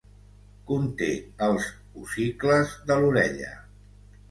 [0.71, 1.09] Conté
[1.49, 1.67] els
[2.05, 3.55] ossicles de l'orella.